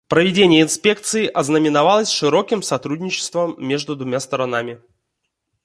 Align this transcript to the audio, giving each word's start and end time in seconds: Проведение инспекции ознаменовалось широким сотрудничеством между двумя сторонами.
Проведение 0.07 0.63
инспекции 0.63 1.27
ознаменовалось 1.27 2.09
широким 2.09 2.63
сотрудничеством 2.63 3.53
между 3.59 3.95
двумя 3.95 4.19
сторонами. 4.19 4.81